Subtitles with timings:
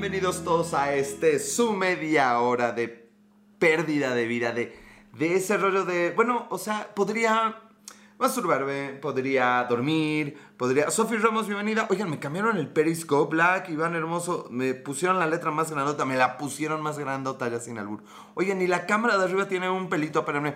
[0.00, 3.10] bienvenidos todos a este su media hora de
[3.58, 4.72] pérdida de vida, de,
[5.18, 7.56] ese rollo de, bueno, o sea, podría
[8.16, 10.92] masturbarme, podría dormir, podría...
[10.92, 11.88] Sofi Ramos, bienvenida.
[11.90, 16.16] Oigan, me cambiaron el Periscope Black, Iván Hermoso, me pusieron la letra más grandota, me
[16.16, 18.04] la pusieron más grandota ya sin albur.
[18.34, 20.54] Oigan, y la cámara de arriba tiene un pelito, espérenme.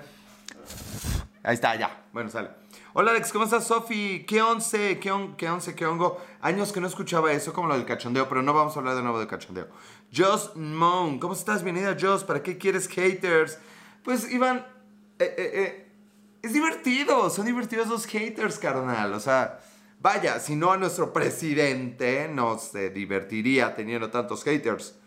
[1.42, 2.04] Ahí está, ya.
[2.12, 2.50] Bueno, sale.
[2.94, 4.22] Hola Alex, ¿cómo estás Sofi?
[4.28, 4.98] ¿Qué once?
[4.98, 5.74] ¿Qué, ¿Qué once?
[5.74, 6.20] ¿Qué hongo?
[6.42, 9.02] Años que no escuchaba eso como lo del cachondeo, pero no vamos a hablar de
[9.02, 9.66] nuevo de cachondeo.
[10.14, 11.64] Joss Moon, ¿cómo estás?
[11.64, 13.58] Bienvenida Joss, ¿para qué quieres haters?
[14.04, 14.66] Pues Iván,
[15.18, 15.88] eh, eh, eh,
[16.42, 19.14] es divertido, son divertidos los haters, carnal.
[19.14, 19.60] O sea,
[19.98, 24.98] vaya, si no a nuestro presidente no se divertiría teniendo tantos haters.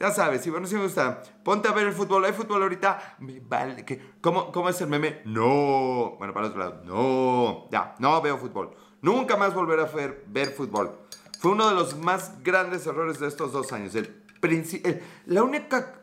[0.00, 2.24] Ya sabes, si bueno, si me gusta, ponte a ver el fútbol.
[2.24, 3.16] ¿Hay fútbol ahorita?
[3.18, 3.84] Me vale.
[3.84, 5.20] que ¿Cómo, ¿Cómo es el meme?
[5.26, 6.16] No.
[6.18, 6.82] Bueno, para el otro lado.
[6.86, 7.68] No.
[7.70, 8.70] Ya, no veo fútbol.
[9.02, 10.98] Nunca más volver a ver, ver fútbol.
[11.38, 13.94] Fue uno de los más grandes errores de estos dos años.
[13.94, 16.00] El, el la única...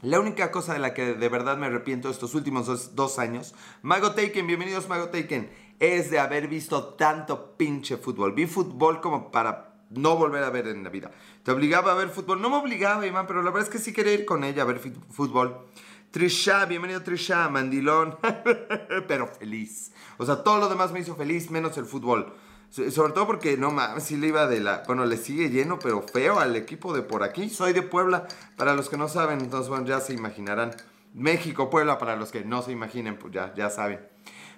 [0.00, 3.54] La única cosa de la que de verdad me arrepiento estos últimos dos, dos, años,
[3.82, 8.32] Mago Taken, bienvenidos Mago Taken, es de haber visto tanto pinche fútbol.
[8.32, 11.10] Vi fútbol como para no volver a ver en la vida.
[11.42, 12.40] Te obligaba a ver fútbol.
[12.40, 14.66] No me obligaba, Iván, pero la verdad es que sí quería ir con ella a
[14.66, 15.66] ver fútbol.
[16.10, 18.18] Trisha, bienvenido Trisha, mandilón,
[19.08, 19.92] pero feliz.
[20.18, 22.34] O sea, todo lo demás me hizo feliz, menos el fútbol.
[22.70, 24.82] Sobre todo porque, no mames, sí le iba de la...
[24.86, 27.50] Bueno, le sigue lleno, pero feo al equipo de por aquí.
[27.50, 30.72] Soy de Puebla, para los que no saben, entonces, bueno, ya se imaginarán.
[31.14, 34.00] México, Puebla, para los que no se imaginen, pues ya, ya saben.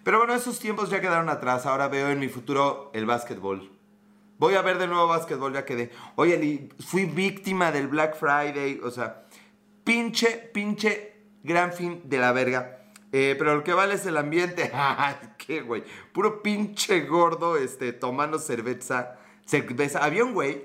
[0.04, 1.66] Pero bueno, esos tiempos ya quedaron atrás.
[1.66, 3.73] Ahora veo en mi futuro el básquetbol.
[4.38, 5.90] Voy a ver de nuevo básquetbol, ya quedé.
[6.16, 8.80] Oye, fui víctima del Black Friday.
[8.82, 9.26] O sea,
[9.84, 12.80] pinche, pinche gran fin de la verga.
[13.12, 14.72] Eh, pero lo que vale es el ambiente.
[15.38, 15.84] ¿Qué, güey?
[16.12, 19.18] Puro pinche gordo este, tomando cerveza.
[19.44, 20.04] cerveza.
[20.04, 20.64] Había un güey,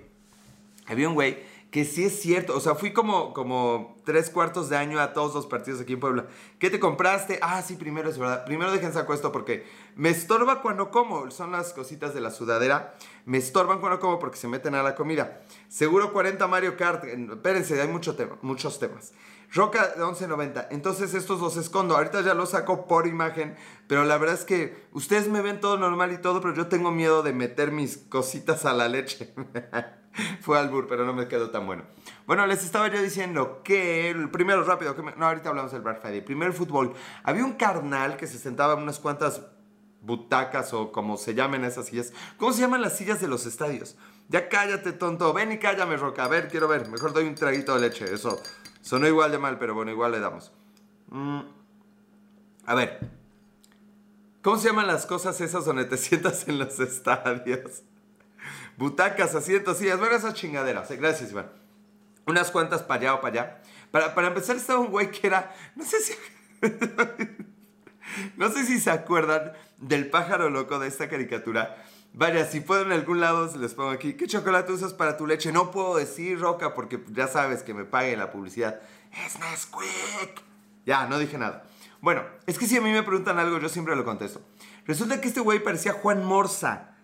[0.88, 1.38] había un güey
[1.72, 2.56] que sí es cierto.
[2.56, 6.00] O sea, fui como, como tres cuartos de año a todos los partidos aquí en
[6.00, 6.26] Puebla.
[6.58, 7.40] ¿Qué te compraste?
[7.42, 8.46] Ah, sí, primero es verdad.
[8.46, 11.30] Primero dejen saco esto porque me estorba cuando como.
[11.30, 12.96] Son las cositas de la sudadera.
[13.26, 15.42] Me estorban cuando como porque se meten a la comida.
[15.68, 17.04] Seguro 40 Mario Kart.
[17.04, 19.14] Espérense, hay mucho tema, muchos temas.
[19.52, 20.68] Roca de 11.90.
[20.72, 21.96] Entonces estos los escondo.
[21.96, 23.56] Ahorita ya los saco por imagen.
[23.88, 26.42] Pero la verdad es que ustedes me ven todo normal y todo.
[26.42, 29.34] Pero yo tengo miedo de meter mis cositas a la leche.
[30.42, 31.84] Fue albur, pero no me quedó tan bueno.
[32.26, 34.10] Bueno, les estaba yo diciendo que.
[34.10, 34.96] El primero, rápido.
[34.96, 36.22] Que no, ahorita hablamos del Black Friday.
[36.22, 36.94] Primero fútbol.
[37.24, 39.42] Había un carnal que se sentaba en unas cuantas
[40.02, 42.14] butacas o como se llamen esas sillas.
[42.38, 43.98] ¿Cómo se llaman las sillas de los estadios?
[44.28, 45.34] Ya cállate, tonto.
[45.34, 46.26] Ven y cállame, Roca.
[46.26, 46.88] A ver, quiero ver.
[46.90, 48.06] Mejor doy un traguito de leche.
[48.14, 48.42] Eso
[48.82, 50.52] Sonó igual de mal, pero bueno, igual le damos.
[51.10, 51.42] Mm.
[52.66, 53.00] A ver.
[54.42, 57.84] ¿Cómo se llaman las cosas esas donde te sientas en los estadios?
[58.80, 60.00] Butacas, asientos, sillas.
[60.00, 60.90] Bueno, esas chingaderas.
[60.90, 61.52] Gracias, Iván.
[62.26, 63.62] Unas cuantas para allá o para allá.
[63.92, 65.54] Para, para empezar, estaba un güey que era.
[65.76, 66.14] No sé si.
[68.38, 71.76] no sé si se acuerdan del pájaro loco de esta caricatura
[72.14, 75.52] Vaya, si puedo en algún lado, les pongo aquí, ¿qué chocolate usas para tu leche?
[75.52, 78.82] No puedo decir, Roca, porque ya sabes que me paguen la publicidad.
[79.26, 80.42] Es Nesquik.
[80.86, 81.66] Ya, no dije nada.
[82.02, 84.42] Bueno, es que si a mí me preguntan algo, yo siempre lo contesto.
[84.86, 86.96] Resulta que este güey parecía Juan Morza.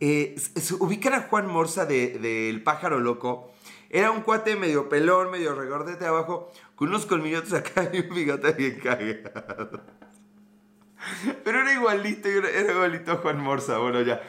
[0.00, 0.36] Eh,
[0.80, 3.52] ubican a Juan Morza del de, pájaro loco.
[3.88, 8.52] Era un cuate medio pelón, medio regordete abajo, con unos colmillotes acá y un bigote
[8.52, 9.80] bien cagado.
[11.44, 13.78] Pero era igualito, era igualito a Juan Morza.
[13.78, 14.20] Bueno, ya.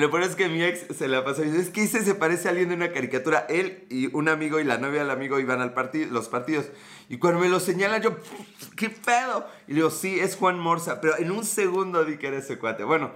[0.00, 2.14] Lo peor es que mi ex se la pasó y dice, es que ese se
[2.14, 3.44] parece a alguien de una caricatura.
[3.50, 6.66] Él y un amigo y la novia del amigo iban al partido, los partidos.
[7.10, 8.16] Y cuando me lo señalan yo,
[8.76, 9.46] ¿qué pedo?
[9.66, 11.02] Y le digo, sí, es Juan Morza.
[11.02, 12.84] Pero en un segundo di que era ese cuate.
[12.84, 13.10] Bueno,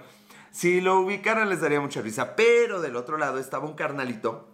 [0.55, 2.33] si lo ubicaran les daría mucha risa.
[2.37, 4.47] Pero del otro lado estaba un carnalito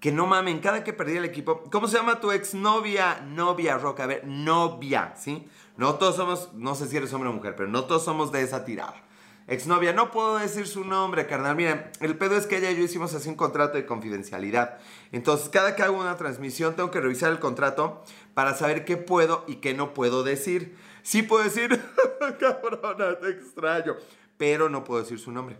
[0.00, 1.62] que no mamen, cada que perdía el equipo.
[1.70, 3.20] ¿Cómo se llama tu ex novia?
[3.24, 4.02] Novia, Roca.
[4.02, 5.48] A ver, novia, ¿sí?
[5.76, 8.42] No todos somos, no sé si eres hombre o mujer, pero no todos somos de
[8.42, 9.00] esa tirada.
[9.46, 11.54] Exnovia, no puedo decir su nombre, carnal.
[11.54, 14.78] Miren, el pedo es que ella y yo hicimos así un contrato de confidencialidad.
[15.12, 18.02] Entonces, cada que hago una transmisión, tengo que revisar el contrato
[18.34, 20.76] para saber qué puedo y qué no puedo decir.
[21.02, 21.78] Sí puedo decir,
[22.40, 23.96] cabrona, te extraño,
[24.36, 25.58] pero no puedo decir su nombre.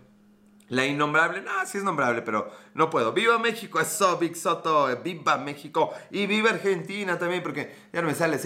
[0.69, 3.13] La innombrable, no, sí es nombrable, pero no puedo.
[3.13, 3.79] ¡Viva México!
[3.79, 4.87] Eso, Big Soto.
[5.03, 5.93] ¡Viva México!
[6.09, 8.39] Y viva Argentina también, porque ya no me sale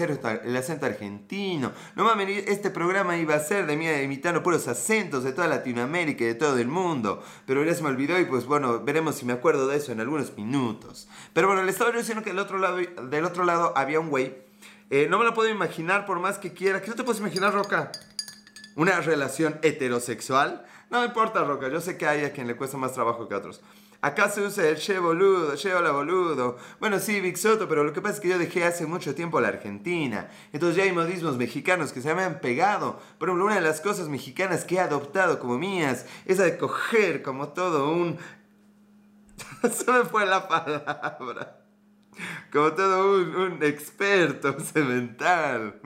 [0.44, 1.72] el acento argentino.
[1.96, 6.24] No mames, este programa iba a ser de mí imitando puros acentos de toda Latinoamérica
[6.24, 7.22] y de todo el mundo.
[7.46, 10.00] Pero ya se me olvidó y pues bueno, veremos si me acuerdo de eso en
[10.00, 11.08] algunos minutos.
[11.32, 14.34] Pero bueno, le estaba diciendo que del otro lado, del otro lado había un güey.
[14.90, 16.82] Eh, no me lo puedo imaginar por más que quiera.
[16.82, 17.92] ¿Qué no te puedes imaginar, Roca?
[18.80, 22.94] Una relación heterosexual No importa, Roca, yo sé que hay a quien le cuesta más
[22.94, 23.60] trabajo que a otros.
[24.00, 26.56] Acá se usa el che boludo, che hola boludo.
[26.80, 29.38] Bueno, sí, Big Soto, pero lo que pasa es que yo dejé hace mucho tiempo
[29.38, 30.30] la Argentina.
[30.54, 32.98] Entonces ya hay modismos mexicanos que se me han pegado.
[33.18, 36.56] Por ejemplo, una de las cosas mexicanas que he adoptado como mías es la de
[36.56, 38.16] coger como todo un...
[39.70, 41.66] se me fue la palabra.
[42.50, 45.82] Como todo un, un experto cemental.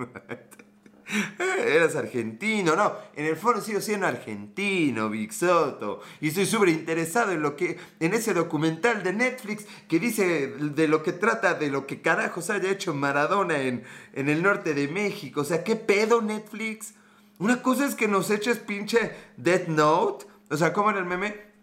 [1.67, 2.93] Eras argentino, no.
[3.15, 6.01] En el foro sigo siendo argentino, Big Soto.
[6.21, 7.79] Y estoy súper interesado en lo que.
[8.01, 12.51] en ese documental de Netflix que dice de lo que trata de lo que carajos
[12.51, 15.43] haya hecho Maradona en, en el norte de México.
[15.43, 16.95] O sea, ¿qué pedo Netflix?
[17.39, 20.27] Una cosa es que nos eches pinche Death Note.
[20.51, 21.55] O sea, como en el meme.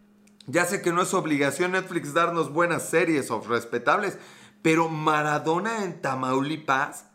[0.48, 4.18] Ya sé que no es obligación Netflix darnos buenas series o respetables.
[4.62, 7.11] Pero Maradona en Tamaulipas.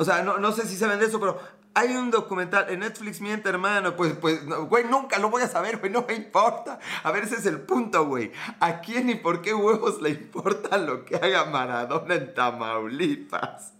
[0.00, 1.40] O sea, no, no sé si saben de eso, pero
[1.74, 3.96] hay un documental en Netflix, miente, hermano.
[3.96, 6.78] Pues, pues, güey, nunca lo voy a saber, güey, no me importa.
[7.02, 8.30] A ver, ese es el punto, güey.
[8.60, 13.74] ¿A quién y por qué huevos le importa lo que haga Maradona en Tamaulipas?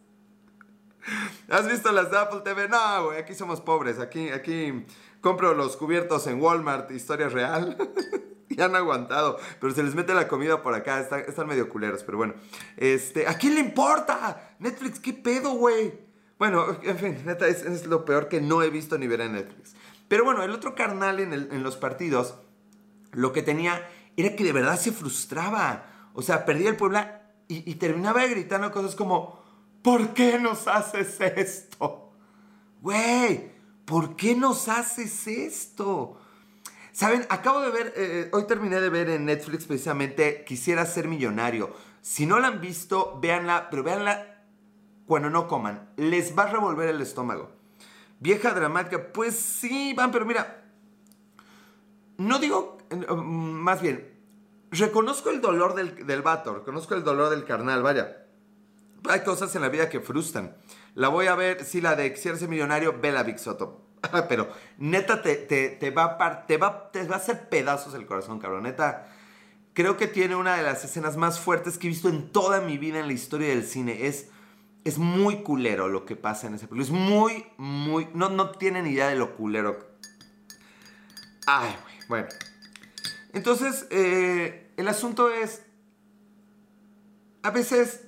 [1.49, 2.69] ¿Has visto las de Apple TV?
[2.69, 4.01] No, güey, aquí somos pobres.
[4.01, 4.87] Aquí, aquí
[5.21, 7.77] compro los cubiertos en Walmart, historia real.
[8.51, 12.03] ya han aguantado, pero se les mete la comida por acá, están, están medio culeros,
[12.03, 12.35] pero bueno.
[12.77, 14.55] Este, ¿a quién le importa?
[14.59, 16.08] Netflix, ¿qué pedo, güey?
[16.39, 19.75] Bueno, en fin, neta, es, lo peor que no he visto ni ver en Netflix.
[20.07, 22.37] Pero bueno, el otro carnal en, los partidos,
[23.13, 23.87] lo que tenía
[24.17, 25.87] era que de verdad se frustraba.
[26.15, 29.43] O sea, perdía el Puebla y, terminaba gritando cosas como,
[29.83, 32.13] ¿por qué nos haces esto?
[32.83, 33.51] Güey,
[33.85, 36.21] ¿por qué nos haces esto?
[36.93, 41.73] Saben, acabo de ver, eh, hoy terminé de ver en Netflix precisamente Quisiera ser millonario.
[42.01, 44.38] Si no la han visto, véanla, pero véanla
[45.09, 45.91] cuando no coman.
[45.97, 47.51] Les va a revolver el estómago.
[48.21, 50.65] Vieja dramática, pues sí, van, pero mira,
[52.19, 52.79] no digo,
[53.09, 54.13] um, más bien,
[54.71, 58.27] reconozco el dolor del, del vato, reconozco el dolor del carnal, vaya.
[59.09, 60.57] Hay cosas en la vida que frustran.
[60.95, 63.37] La voy a ver, sí, la de Exierce Millonario, vela Big.
[64.29, 68.41] Pero neta, te, te, va a te, va, te va a hacer pedazos el corazón,
[68.41, 68.65] cabrón.
[68.65, 69.09] Neta,
[69.73, 72.79] creo que tiene una de las escenas más fuertes que he visto en toda mi
[72.79, 74.07] vida en la historia del cine.
[74.07, 74.29] Es
[74.89, 76.85] es muy culero lo que pasa en ese película.
[76.85, 78.09] Es muy, muy.
[78.15, 79.79] No, no tienen idea de lo culero.
[81.47, 81.75] Ay,
[82.09, 82.29] Bueno.
[83.35, 85.63] Entonces, eh, el asunto es.
[87.43, 88.05] A veces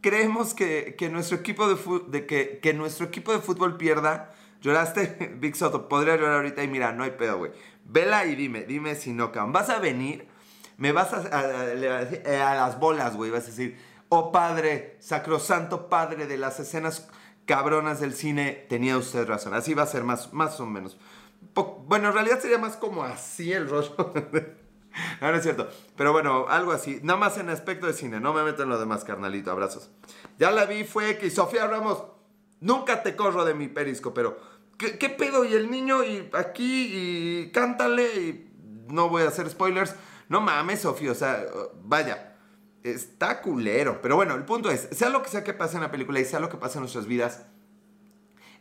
[0.00, 4.32] creemos que, nuestro equipo de, que, que, nuestro equipo de fútbol pierda.
[4.60, 5.88] Lloraste, Big Soto.
[5.88, 7.52] Podría llorar ahorita y mira, no hay pedo, güey.
[7.84, 9.52] Vela y dime, dime si no, cabrón.
[9.52, 10.26] ¿Vas a venir?
[10.76, 13.30] Me vas a, a, a las bolas, güey.
[13.30, 13.76] Vas a decir,
[14.16, 17.08] Oh Padre, sacrosanto Padre de las escenas
[17.46, 19.54] cabronas del cine, tenía usted razón.
[19.54, 20.96] Así va a ser más, más o menos.
[21.88, 23.96] bueno, en realidad sería más como así el rollo.
[25.20, 25.68] no, no es cierto.
[25.96, 27.00] Pero bueno, algo así.
[27.02, 28.20] Nada más en aspecto de cine.
[28.20, 29.50] No me meto en lo demás, carnalito.
[29.50, 29.90] Abrazos.
[30.38, 31.34] Ya la vi, fue X.
[31.34, 32.04] Sofía Ramos,
[32.60, 34.38] nunca te corro de mi perisco, pero...
[34.78, 35.44] ¿qué, ¿Qué pedo?
[35.44, 38.52] Y el niño, y aquí, y cántale, y
[38.90, 39.96] no voy a hacer spoilers.
[40.28, 41.44] No mames, Sofía, o sea,
[41.82, 42.33] vaya
[42.84, 44.00] está culero.
[44.00, 46.24] Pero bueno, el punto es, sea lo que sea que pase en la película y
[46.24, 47.46] sea lo que pase en nuestras vidas,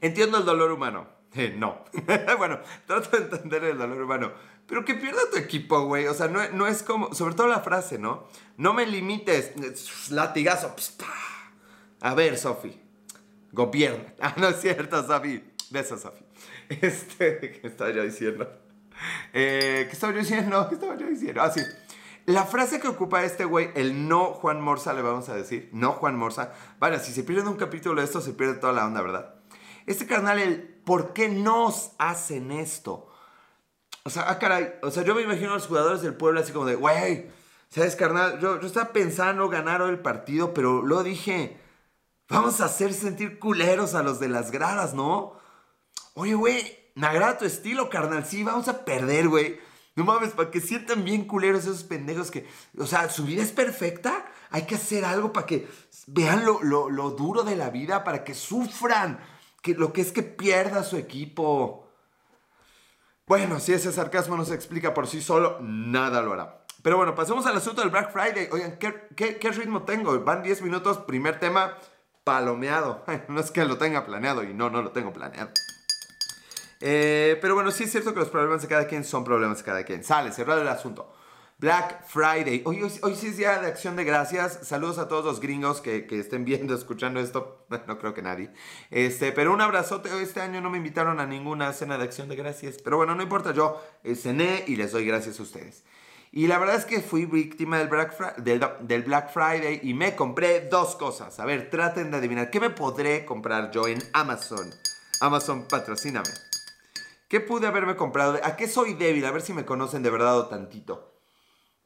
[0.01, 1.07] entiendo el dolor humano.
[1.35, 1.83] Eh, no.
[2.37, 4.33] bueno, trato de entender el dolor humano.
[4.67, 6.05] Pero que pierda tu equipo, güey.
[6.05, 8.27] O sea, no, no, es como, sobre todo la frase, ¿no?
[8.55, 9.51] No me limites,
[10.11, 10.75] latigazo.
[12.01, 12.79] A ver, Sofi,
[13.51, 14.13] gobierna.
[14.21, 15.43] Ah, no es cierto, Sofi.
[15.71, 16.23] Besos, Sofi.
[16.69, 18.47] Este, ¿qué estaba yo diciendo?
[19.33, 20.69] Eh, ¿Qué estaba yo diciendo?
[20.69, 21.41] ¿Qué estaba yo diciendo?
[21.41, 21.61] Ah, sí.
[22.25, 25.91] La frase que ocupa este güey, el no Juan Morsa, le vamos a decir, no
[25.93, 26.53] Juan Morsa.
[26.79, 29.35] Vale, si se pierde un capítulo de esto, se pierde toda la onda, ¿verdad?
[29.85, 33.09] Este carnal, el ¿por qué nos hacen esto?
[34.05, 36.53] O sea, ah, caray, o sea, yo me imagino a los jugadores del pueblo así
[36.53, 37.29] como de, güey,
[37.69, 38.39] ¿sabes, carnal?
[38.39, 41.57] Yo, yo estaba pensando ganar hoy el partido, pero luego dije,
[42.29, 45.33] vamos a hacer sentir culeros a los de las gradas, ¿no?
[46.13, 49.59] Oye, güey, me agrada tu estilo, carnal, sí, vamos a perder, güey.
[49.95, 52.47] No mames, para que sientan bien culeros esos pendejos que,
[52.77, 54.25] o sea, su vida es perfecta.
[54.49, 55.67] Hay que hacer algo para que
[56.07, 59.19] vean lo, lo, duro de la vida, para que sufran
[59.61, 61.87] que lo que es que pierda su equipo.
[63.27, 66.65] Bueno, si ese sarcasmo no se explica por sí solo, nada lo hará.
[66.81, 68.49] Pero bueno, pasemos al asunto del Black Friday.
[68.51, 70.19] Oigan, ¿qué, qué, qué ritmo tengo?
[70.21, 71.77] Van 10 minutos, primer tema,
[72.23, 73.05] palomeado.
[73.29, 75.51] No es que lo tenga planeado y no, no lo tengo planeado.
[76.85, 79.63] Eh, pero bueno, sí es cierto que los problemas de cada quien son problemas de
[79.63, 80.03] cada quien.
[80.03, 81.13] Sale, cerrado el asunto.
[81.57, 82.61] Black Friday.
[82.65, 84.59] Hoy, hoy, sí es día de acción de gracias.
[84.63, 87.65] Saludos a todos los gringos que, que, estén viendo, escuchando esto.
[87.87, 88.51] No creo que nadie.
[88.91, 90.09] Este, pero un abrazote.
[90.21, 92.75] Este año no me invitaron a ninguna cena de acción de gracias.
[92.83, 93.53] Pero bueno, no importa.
[93.53, 95.85] Yo eh, cené y les doy gracias a ustedes.
[96.33, 100.17] Y la verdad es que fui víctima del Black, del, del Black Friday y me
[100.17, 101.39] compré dos cosas.
[101.39, 102.49] A ver, traten de adivinar.
[102.49, 104.69] ¿Qué me podré comprar yo en Amazon?
[105.21, 106.52] Amazon, patrocíname.
[107.33, 108.39] ¿Qué pude haberme comprado?
[108.43, 109.25] ¿A qué soy débil?
[109.25, 111.15] A ver si me conocen de verdad o tantito.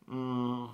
[0.05, 0.65] Mm.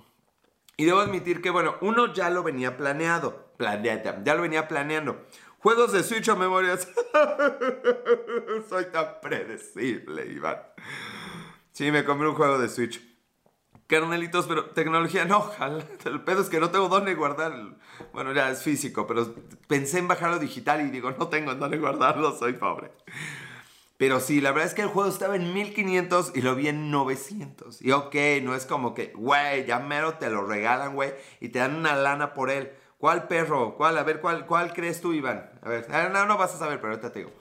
[0.76, 3.52] Y debo admitir que, bueno, uno ya lo venía planeado.
[3.56, 5.26] Planeada, ya lo venía planeando.
[5.60, 6.88] Juegos de Switch o memorias.
[8.68, 10.58] Soy tan predecible, Iván.
[11.70, 13.00] Sí, me compré un juego de Switch.
[13.86, 15.84] Carnelitos, pero tecnología no, ojalá.
[16.04, 17.76] El pedo es que no tengo dónde guardar.
[18.12, 19.36] Bueno, ya es físico, pero
[19.68, 22.90] pensé en bajarlo digital y digo, no tengo dónde guardarlo, soy pobre.
[23.96, 26.90] Pero sí, la verdad es que el juego estaba en 1500 y lo vi en
[26.90, 27.80] 900.
[27.80, 31.60] Y ok, no es como que, güey, ya mero te lo regalan, güey, y te
[31.60, 32.72] dan una lana por él.
[32.98, 33.76] ¿Cuál perro?
[33.76, 33.96] ¿Cuál?
[33.98, 35.50] A ver, ¿cuál, cuál crees tú, Iván?
[35.62, 37.32] A ver, ah, no, no vas a saber, pero ahorita te digo.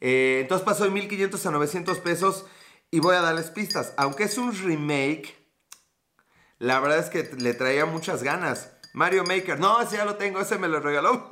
[0.00, 2.46] Eh, entonces pasó de 1500 a 900 pesos
[2.90, 3.94] y voy a darles pistas.
[3.96, 5.36] Aunque es un remake,
[6.58, 8.72] la verdad es que le traía muchas ganas.
[8.92, 11.28] Mario Maker, no, ese ya lo tengo, ese me lo regaló.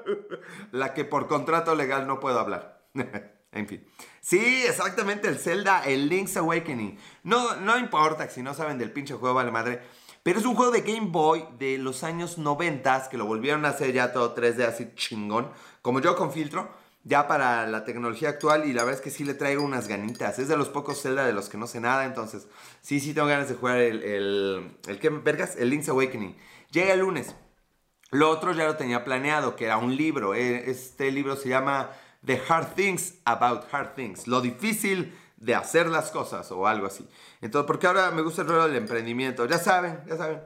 [0.72, 2.84] la que por contrato legal no puedo hablar.
[3.52, 3.84] En fin.
[4.20, 6.98] Sí, exactamente, el Zelda, el Link's Awakening.
[7.22, 9.80] No, no importa si no saben del pinche juego, vale madre.
[10.22, 13.70] Pero es un juego de Game Boy de los años 90 que lo volvieron a
[13.70, 15.50] hacer ya todo 3D así chingón.
[15.80, 16.68] Como yo con filtro,
[17.04, 18.66] ya para la tecnología actual.
[18.66, 20.38] Y la verdad es que sí le traigo unas ganitas.
[20.38, 22.04] Es de los pocos Zelda de los que no sé nada.
[22.04, 22.46] Entonces,
[22.82, 24.02] sí, sí tengo ganas de jugar el.
[24.02, 25.56] ¿El, el qué, vergas?
[25.56, 26.36] El Link's Awakening.
[26.72, 27.34] Llega el lunes.
[28.10, 30.34] Lo otro ya lo tenía planeado, que era un libro.
[30.34, 31.90] E, este libro se llama
[32.24, 34.26] The Hard Things About Hard Things.
[34.26, 37.08] Lo difícil de hacer las cosas o algo así.
[37.40, 39.46] Entonces, porque ahora me gusta el rol del emprendimiento.
[39.46, 40.40] Ya saben, ya saben.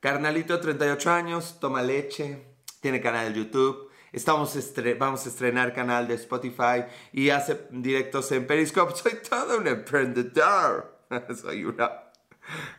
[0.00, 2.46] Carnalito de 38 años, toma leche,
[2.80, 3.90] tiene canal de YouTube.
[4.12, 4.58] Estamos
[4.98, 8.94] vamos a estrenar canal de Spotify y hace directos en Periscope.
[8.96, 10.98] Soy todo un emprendedor.
[11.40, 11.90] Soy una...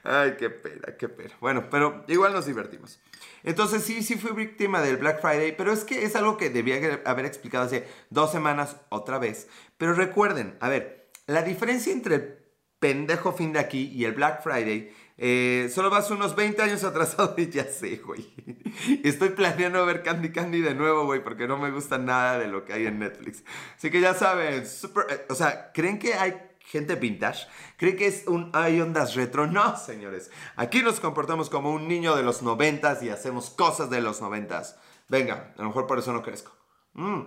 [0.03, 1.33] Ay, qué pena, qué pena.
[1.39, 2.99] Bueno, pero igual nos divertimos.
[3.43, 7.01] Entonces sí, sí fui víctima del Black Friday, pero es que es algo que debía
[7.05, 9.47] haber explicado hace dos semanas otra vez.
[9.77, 12.37] Pero recuerden, a ver, la diferencia entre el
[12.79, 14.91] pendejo fin de aquí y el Black Friday
[15.23, 18.33] eh, solo vas unos 20 años atrasado y ya sé, güey.
[19.03, 22.65] Estoy planeando ver Candy Candy de nuevo, güey, porque no me gusta nada de lo
[22.65, 23.43] que hay en Netflix.
[23.77, 26.33] Así que ya saben, super, eh, o sea, ¿creen que hay
[26.71, 27.47] gente vintage,
[27.77, 29.45] cree que es un hay ondas retro.
[29.45, 30.31] No, señores.
[30.55, 34.77] Aquí nos comportamos como un niño de los noventas y hacemos cosas de los noventas.
[35.09, 36.53] Venga, a lo mejor por eso no crezco.
[36.93, 37.23] Mm.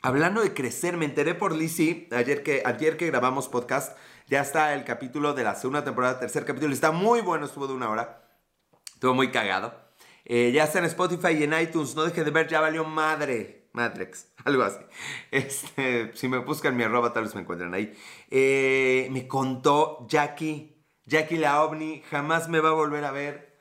[0.00, 3.96] Hablando de crecer, me enteré por Lizzie ayer que, ayer que grabamos podcast.
[4.28, 6.72] Ya está el capítulo de la segunda temporada, tercer capítulo.
[6.72, 8.28] Está muy bueno, estuvo de una hora.
[8.94, 9.74] Estuvo muy cagado.
[10.24, 11.96] Eh, ya está en Spotify y en iTunes.
[11.96, 13.61] No deje de ver, ya valió madre.
[13.72, 14.80] Matrix, algo así.
[15.30, 17.96] Este, si me buscan mi arroba, tal vez me encuentren ahí.
[18.30, 23.58] Eh, me contó Jackie, Jackie la ovni, jamás me va a volver a ver.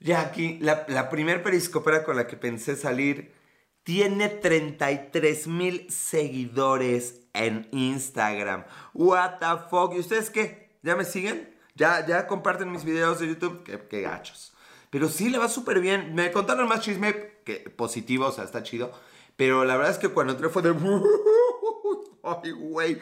[0.00, 3.34] Jackie, la, la primer periscopera con la que pensé salir,
[3.82, 8.64] tiene 33 mil seguidores en Instagram.
[8.92, 9.94] What the fuck?
[9.94, 10.78] ¿Y ustedes qué?
[10.82, 11.56] ¿Ya me siguen?
[11.74, 13.62] ¿Ya, ya comparten mis videos de YouTube?
[13.62, 14.54] Qué, qué gachos.
[14.90, 16.14] Pero sí le va súper bien.
[16.14, 18.92] Me contaron más chisme que positivo, o sea, está chido.
[19.36, 20.70] Pero la verdad es que cuando entré fue de...
[22.22, 23.00] ¡Ay, güey!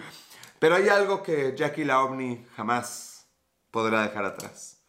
[0.58, 3.26] Pero hay algo que Jackie la OVNI jamás
[3.70, 4.82] podrá dejar atrás.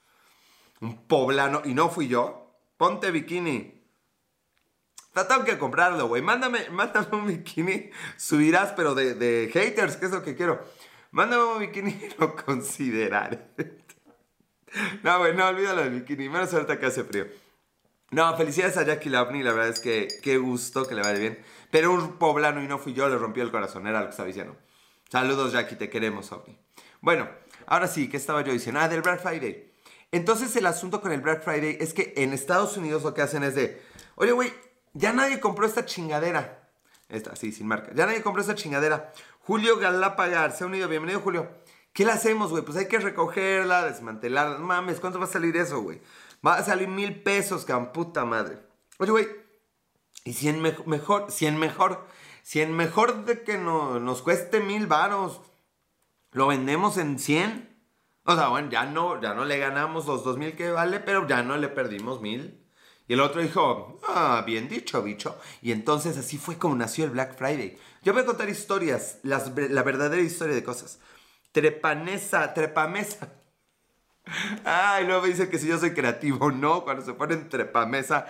[0.81, 2.59] Un poblano, y no fui yo.
[2.77, 3.75] Ponte bikini.
[5.13, 6.21] Tengo que comprarlo, güey.
[6.21, 7.89] Mándame, mándame un bikini.
[8.17, 10.61] Subirás, pero de, de haters, que es lo que quiero.
[11.11, 13.39] Mándame un bikini y lo consideraré.
[15.03, 16.27] no, güey, no, olvídalo del bikini.
[16.27, 17.27] Menos ahorita que hace frío.
[18.11, 21.39] No, felicidades a Jackie Lavni, la verdad es que qué gusto que le vaya bien.
[21.71, 24.27] Pero un poblano y no fui yo, le rompió el corazón, era lo que estaba
[24.27, 24.55] diciendo.
[25.09, 26.57] Saludos Jackie, te queremos, Ovni.
[27.01, 27.27] Bueno,
[27.67, 28.79] ahora sí, ¿qué estaba yo diciendo?
[28.79, 29.71] Ah, del Black Friday.
[30.11, 33.43] Entonces el asunto con el Black Friday es que en Estados Unidos lo que hacen
[33.43, 33.81] es de,
[34.15, 34.53] oye, güey,
[34.93, 36.69] ya nadie compró esta chingadera.
[37.09, 37.91] Esta, sí, sin marca.
[37.93, 39.11] Ya nadie compró esta chingadera.
[39.39, 40.87] Julio Galapagar, se ha unido.
[40.87, 41.49] Bienvenido, Julio.
[41.93, 42.63] ¿Qué le hacemos, güey?
[42.63, 44.57] Pues hay que recogerla, desmantelarla.
[44.57, 46.01] Mames, ¿cuánto va a salir eso, güey?
[46.45, 48.59] Va a salir mil pesos, cabrón, puta madre.
[48.99, 49.27] Oye, güey,
[50.25, 52.07] y si en mejor, si en mejor,
[52.43, 55.41] si en mejor de que no, nos cueste mil varos,
[56.31, 57.75] lo vendemos en 100.
[58.25, 61.27] O sea, bueno, ya no, ya no le ganamos los dos mil que vale, pero
[61.27, 62.65] ya no le perdimos mil.
[63.07, 65.37] Y el otro dijo, ah, bien dicho, bicho.
[65.61, 67.77] Y entonces así fue como nació el Black Friday.
[68.01, 70.99] Yo voy a contar historias, las, la verdadera historia de cosas.
[71.51, 73.31] Trepanesa, trepamesa.
[74.63, 78.25] Ay, luego me dice que si yo soy creativo, no, cuando se pone entre mesa,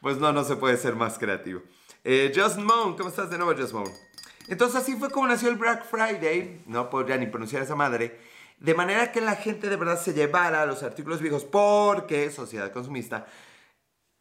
[0.00, 1.62] pues no, no se puede ser más creativo.
[2.04, 3.90] Eh, Just Moon, ¿cómo estás de nuevo, Just Moon?
[4.48, 8.20] Entonces así fue como nació el Black Friday, no podría ni pronunciar esa madre,
[8.58, 13.26] de manera que la gente de verdad se llevara los artículos viejos porque, sociedad consumista,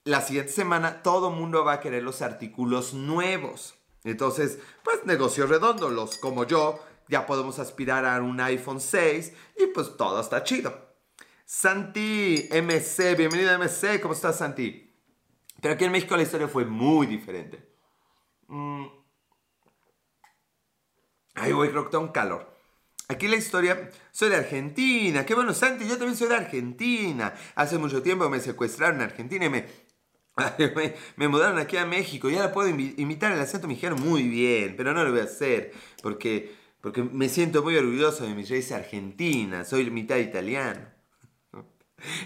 [0.03, 3.75] la siguiente semana todo mundo va a querer los artículos nuevos.
[4.03, 9.67] Entonces, pues negocio redondo, los como yo, ya podemos aspirar a un iPhone 6 y
[9.67, 10.95] pues todo está chido.
[11.48, 14.92] Santi MC, bienvenido a MC, ¿cómo estás Santi?
[15.62, 17.70] Pero aquí en México la historia fue muy diferente.
[18.48, 18.88] Mm.
[21.36, 22.58] Ay, güey, creo que calor.
[23.10, 25.24] Aquí la historia, soy de Argentina.
[25.24, 27.36] Qué bueno, Santi, yo también soy de Argentina.
[27.54, 29.68] Hace mucho tiempo me secuestraron en Argentina y me,
[31.16, 32.28] me, mudaron aquí a México.
[32.28, 35.74] Y ahora puedo imitar el acento mexicano muy bien, pero no lo voy a hacer
[36.02, 39.64] porque, porque me siento muy orgulloso de mi raíz argentina.
[39.64, 40.95] Soy mitad italiano.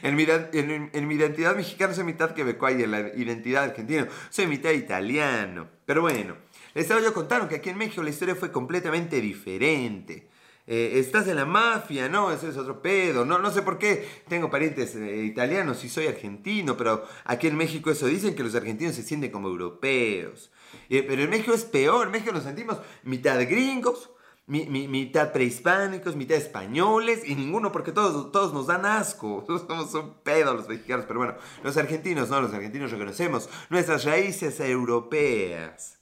[0.02, 4.48] En mi, en, mi, identidad mexicana soy mitad quebecoa y en la identidad argentina soy
[4.48, 5.68] mitad italiano.
[5.86, 6.36] Pero bueno,
[6.74, 10.30] les estaba yo contando que aquí en México la historia fue completamente diferente.
[10.72, 14.08] Eh, estás en la mafia, no, eso es otro pedo, no, no sé por qué
[14.28, 18.54] tengo parientes eh, italianos y soy argentino, pero aquí en México eso dicen que los
[18.54, 20.52] argentinos se sienten como europeos.
[20.92, 24.12] Eh, pero en México es peor, en México nos sentimos mitad gringos,
[24.50, 29.46] mitad prehispánicos, mitad españoles y ninguno porque todos, todos nos dan asco.
[29.68, 34.60] Somos un pedo los mexicanos, pero bueno, los argentinos no, los argentinos reconocemos nuestras raíces
[34.60, 36.00] europeas.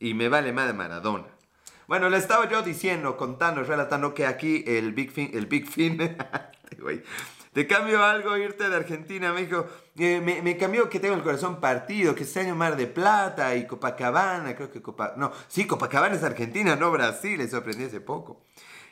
[0.00, 1.26] Y me vale de Maradona.
[1.86, 5.96] Bueno, le estaba yo diciendo, contando, relatando que aquí el Big Fin, el Big Fin,
[7.54, 9.66] te cambio algo irte de Argentina a México.
[9.98, 13.66] Eh, me, cambió que tengo el corazón partido, que este año Mar de Plata y
[13.66, 18.44] Copacabana, creo que Copacabana, no, sí, Copacabana es Argentina, no Brasil, eso aprendí hace poco.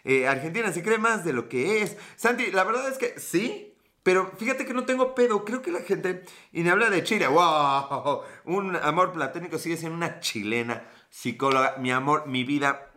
[0.05, 1.97] Eh, Argentina se cree más de lo que es.
[2.17, 5.45] Santi, la verdad es que sí, pero fíjate que no tengo pedo.
[5.45, 9.97] Creo que la gente, y me habla de Chile, wow, un amor platónico sigue siendo
[9.97, 11.77] una chilena psicóloga.
[11.79, 12.91] Mi amor, mi vida,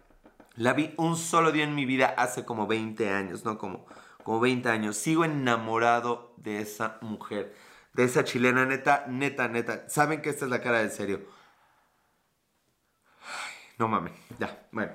[0.55, 3.57] la vi un solo día en mi vida hace como 20 años, ¿no?
[3.57, 3.85] Como
[4.29, 4.95] como 20 años.
[4.95, 7.55] Sigo enamorado de esa mujer,
[7.99, 9.89] de esa chilena, neta, neta, neta.
[9.89, 11.19] Saben que esta es la cara del serio.
[13.77, 14.93] no mames, ya, bueno.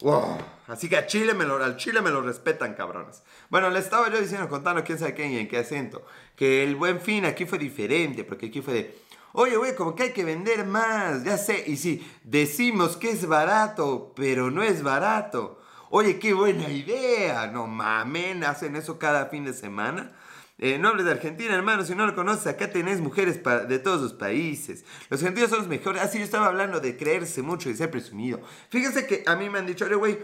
[0.00, 0.36] Wow.
[0.66, 3.22] Así que a Chile me lo, al Chile me lo respetan, cabrones.
[3.48, 6.04] Bueno, le estaba yo diciendo, contando quién sabe quién y en qué acento,
[6.36, 8.98] que el buen fin aquí fue diferente, porque aquí fue de,
[9.32, 13.26] oye, güey, como que hay que vender más, ya sé, y sí, decimos que es
[13.26, 15.62] barato, pero no es barato.
[15.88, 17.46] Oye, qué buena idea.
[17.46, 20.12] No mamen, hacen eso cada fin de semana.
[20.60, 24.02] Eh, no hables de Argentina, hermano, si no lo conoces, acá tenés mujeres de todos
[24.02, 24.84] los países.
[25.08, 26.02] Los argentinos son los mejores.
[26.02, 28.40] Así ah, yo estaba hablando de creerse mucho y ser presumido.
[28.68, 30.18] Fíjense que a mí me han dicho, oye, güey,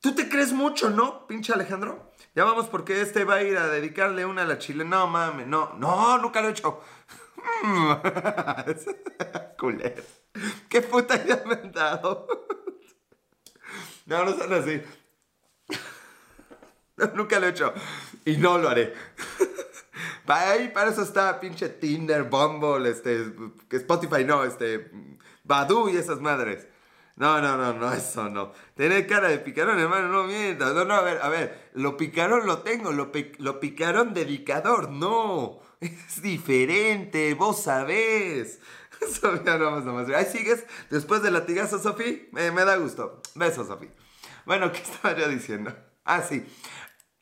[0.00, 2.12] tú te crees mucho, ¿no, pinche Alejandro?
[2.34, 4.84] Ya vamos porque este va a ir a dedicarle una a la chile.
[4.84, 6.80] No, mames, no, no, nunca lo he hecho.
[9.58, 10.02] Culero.
[10.68, 11.72] ¿Qué puta idea me han?
[14.06, 14.82] No, no son así.
[17.14, 17.72] nunca lo he hecho.
[18.24, 18.92] Y no lo haré.
[20.26, 23.32] para ahí, para eso está pinche Tinder, Bumble, este,
[23.70, 24.90] Spotify, no, este,
[25.44, 26.66] Badu y esas madres.
[27.16, 28.52] No, no, no, no, eso no.
[28.74, 30.72] Tener cara de picarón, hermano, no mientas.
[30.72, 35.60] No, no, a ver, a ver, lo picarón lo tengo, lo, lo picarón dedicador, no.
[35.80, 38.58] Es diferente, vos sabés.
[39.20, 43.20] Sofía, no, no, Ahí sigues, después del latigazo, Sofía, me, me da gusto.
[43.34, 43.90] Besos, Sofía.
[44.46, 45.74] Bueno, ¿qué estaba yo diciendo?
[46.04, 46.44] Ah, sí.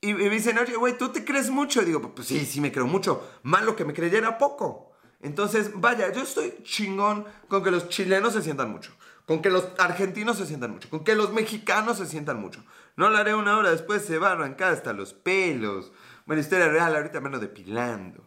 [0.01, 1.83] Y, me dicen, oye, güey, ¿tú te crees mucho?
[1.83, 3.29] Y digo, pues sí, sí me creo mucho.
[3.43, 4.93] Malo que me creyera poco.
[5.21, 8.93] Entonces, vaya, yo estoy chingón con que los chilenos se sientan mucho.
[9.27, 10.89] Con que los argentinos se sientan mucho.
[10.89, 12.65] Con que los mexicanos se sientan mucho.
[12.97, 15.93] No lo haré una hora después, se va a arrancar hasta los pelos.
[16.27, 18.25] Bueno, historia real, ahorita me ando depilando.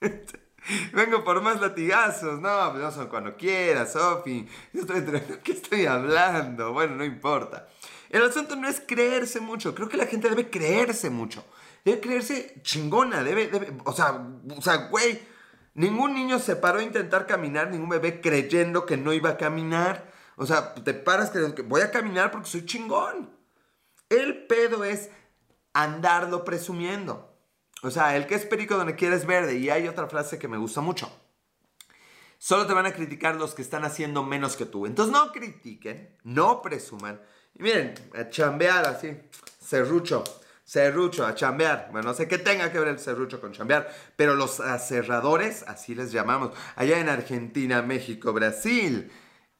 [0.92, 2.40] Vengo por más latigazos.
[2.40, 4.48] No, pues no son cuando quieras, Sofi.
[4.72, 4.86] Yo
[5.42, 6.72] ¿Qué estoy hablando?
[6.72, 7.68] Bueno, no importa.
[8.12, 9.74] El asunto no es creerse mucho.
[9.74, 11.44] Creo que la gente debe creerse mucho.
[11.82, 13.24] Debe creerse chingona.
[13.24, 15.32] Debe, debe, o sea, o sea, güey.
[15.74, 20.12] Ningún niño se paró a intentar caminar, ningún bebé creyendo que no iba a caminar.
[20.36, 23.34] O sea, te paras creyendo que voy a caminar porque soy chingón.
[24.10, 25.08] El pedo es
[25.72, 27.34] andarlo presumiendo.
[27.82, 29.56] O sea, el que es perico donde quieres verde.
[29.56, 31.10] Y hay otra frase que me gusta mucho.
[32.36, 34.84] Solo te van a criticar los que están haciendo menos que tú.
[34.84, 37.22] Entonces no critiquen, no presuman.
[37.54, 39.16] Y miren, a chambear así,
[39.60, 40.24] serrucho,
[40.64, 41.88] serrucho, a chambear.
[41.92, 45.94] Bueno, no sé qué tenga que ver el serrucho con chambear, pero los aserradores, así
[45.94, 49.10] les llamamos, allá en Argentina, México, Brasil,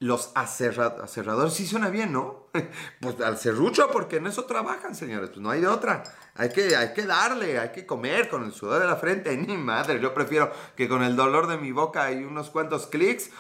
[0.03, 2.49] los aserradores, sí suena bien, ¿no?
[3.01, 6.03] Pues al serrucho, porque en eso trabajan, señores, pues no hay de otra.
[6.35, 9.37] Hay que, hay que darle, hay que comer con el sudor de la frente.
[9.37, 13.31] Ni madre, yo prefiero que con el dolor de mi boca y unos cuantos clics,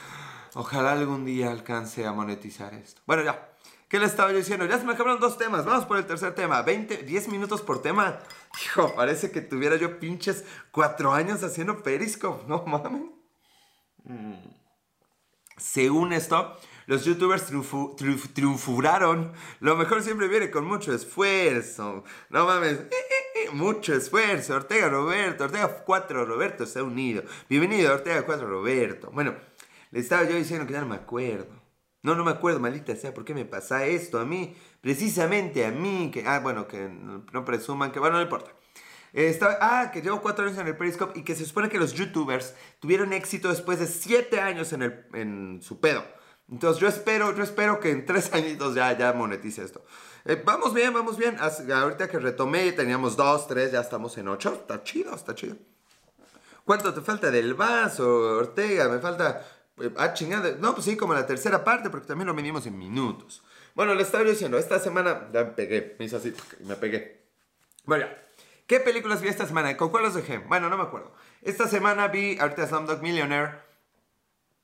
[0.54, 3.02] ojalá algún día alcance a monetizar esto.
[3.06, 3.51] Bueno, ya.
[3.92, 4.64] ¿Qué le estaba yo diciendo?
[4.64, 5.66] Ya se me acabaron dos temas.
[5.66, 6.62] Vamos por el tercer tema.
[6.62, 8.20] 20, 10 minutos por tema.
[8.64, 12.42] Hijo, parece que tuviera yo pinches cuatro años haciendo Periscope.
[12.48, 13.02] No mames.
[14.04, 14.48] Mm.
[15.58, 17.52] Según esto, los youtubers
[18.32, 19.34] triunfuraron.
[19.60, 22.02] Lo mejor siempre viene con mucho esfuerzo.
[22.30, 24.54] No mames, eh, eh, eh, mucho esfuerzo.
[24.56, 27.24] Ortega Roberto, Ortega 4 Roberto se ha unido.
[27.46, 29.10] Bienvenido Ortega 4 Roberto.
[29.10, 29.34] Bueno,
[29.90, 31.61] le estaba yo diciendo que ya no me acuerdo.
[32.02, 34.56] No, no me acuerdo, maldita sea, ¿por qué me pasa esto a mí?
[34.80, 38.50] Precisamente a mí, que, ah, bueno, que no, presuman que, bueno, no importa.
[39.60, 42.54] ah, que llevo cuatro años en el Periscope y que se supone que los youtubers
[42.80, 46.04] tuvieron éxito después de siete años en, el, en su pedo.
[46.50, 49.84] Entonces yo espero, yo espero que en tres añitos ya, ya monetice esto.
[50.24, 51.36] Eh, vamos bien, vamos bien.
[51.38, 54.52] Ahorita que retomé teníamos dos, tres, ya estamos en ocho.
[54.52, 55.56] Está chido, está chido.
[56.64, 58.88] ¿Cuánto te falta del vaso, Ortega?
[58.88, 59.44] Me falta
[59.96, 60.56] ah, chingada.
[60.58, 63.42] No, pues sí, como la tercera parte, porque también lo medimos en minutos.
[63.74, 67.22] Bueno, le estaba diciendo, esta semana ya me pegué, me hice así, me pegué.
[67.84, 68.06] Bueno.
[68.66, 69.76] ¿Qué películas vi esta semana?
[69.76, 70.38] ¿Con cuál los dejé?
[70.38, 71.12] Bueno, no me acuerdo.
[71.42, 73.58] Esta semana vi ahorita Slumdog Millionaire.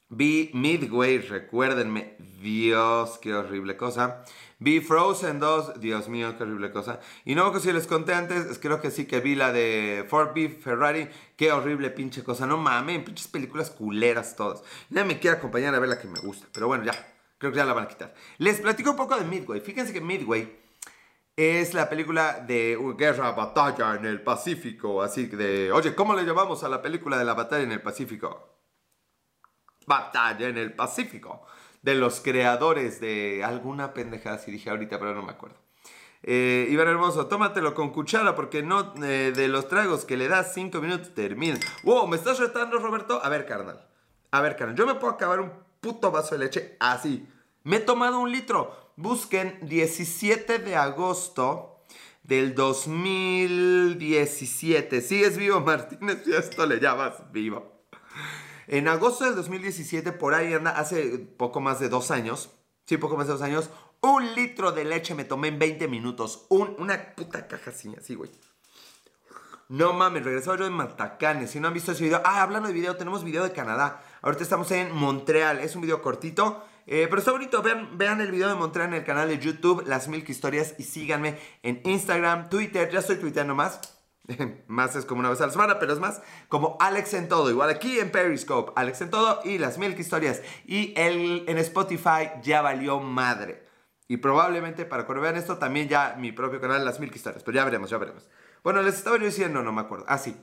[0.09, 2.17] Vi Midway, recuérdenme.
[2.41, 4.25] Dios, qué horrible cosa.
[4.61, 6.99] Vi Frozen 2, Dios mío, qué horrible cosa.
[7.25, 10.33] Y no, que si les conté antes, creo que sí que vi la de Ford
[10.35, 12.45] B Ferrari, qué horrible pinche cosa.
[12.45, 14.65] No mames, pinches películas culeras todas.
[14.91, 16.93] Nadie me quiere acompañar a ver la que me gusta, pero bueno, ya,
[17.39, 18.13] creo que ya la van a quitar.
[18.39, 19.61] Les platico un poco de Midway.
[19.61, 20.61] Fíjense que Midway
[21.37, 25.03] es la película de guerra, batalla en el Pacífico.
[25.03, 28.57] Así de, oye, ¿cómo le llamamos a la película de la batalla en el Pacífico?
[29.87, 31.47] Batalla en el Pacífico
[31.89, 35.57] de los creadores de alguna pendejada, si dije ahorita, pero no me acuerdo.
[36.23, 40.53] Eh, Iván Hermoso, tómatelo con cuchara porque no eh, de los tragos que le das
[40.53, 41.59] 5 minutos termina.
[41.85, 43.25] Wow, ¿me estás retando, Roberto?
[43.25, 43.89] A ver, carnal.
[44.31, 44.77] A ver, carnal.
[44.77, 47.27] Yo me puedo acabar un puto vaso de leche así.
[47.65, 48.93] Me he tomado un litro.
[48.97, 51.87] Busquen 17 de agosto
[52.23, 55.01] del 2017.
[55.01, 56.23] ¿Sigues vivo, Martínez?
[56.23, 57.78] Si esto le llamas vivo.
[58.69, 62.51] En agosto del 2017, por ahí anda, hace poco más de dos años,
[62.85, 63.71] sí, poco más de dos años,
[64.03, 66.47] un litro de leche me tomé en 20 minutos.
[66.51, 68.31] una puta caja así, así, güey.
[69.69, 71.51] No mames, regresaba yo de Matacanes.
[71.51, 74.03] Si no han visto ese video, ah, hablando de video, tenemos video de Canadá.
[74.21, 75.61] Ahorita estamos en Montreal.
[75.61, 77.63] Es un video cortito, eh, pero está bonito.
[77.63, 80.85] Vean, vean el video de Montreal en el canal de YouTube, Las Milk Historias, y
[80.85, 82.91] síganme en Instagram, Twitter.
[82.91, 83.98] Ya estoy tuiteando más.
[84.67, 87.51] más es como una vez a la semana, pero es más como Alex en todo.
[87.51, 90.43] Igual aquí en Periscope, Alex en todo y las Milk Historias.
[90.67, 93.67] Y el, en Spotify ya valió madre.
[94.07, 97.43] Y probablemente para cuando vean esto también ya mi propio canal, las Milk Historias.
[97.43, 98.29] Pero ya veremos, ya veremos.
[98.63, 100.05] Bueno, les estaba yo diciendo, no me acuerdo.
[100.09, 100.37] Ah, sí.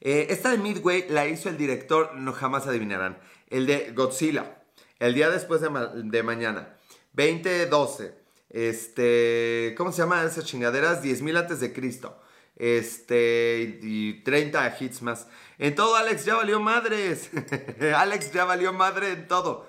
[0.00, 3.18] Eh, esta de Midway la hizo el director, no jamás adivinarán.
[3.48, 4.62] El de Godzilla.
[4.98, 6.76] El día después de, de mañana.
[7.12, 8.14] 2012.
[8.50, 9.74] Este.
[9.76, 11.02] ¿Cómo se llama esas chingaderas?
[11.02, 12.20] 10.000 antes de Cristo.
[12.56, 15.28] Este, y 30 hits más.
[15.58, 17.30] En todo, Alex ya valió madres.
[17.96, 19.66] Alex ya valió madre en todo.